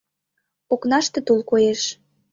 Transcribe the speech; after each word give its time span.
Окнаште 0.73 1.19
тул 1.25 1.39
коеш. 1.49 1.81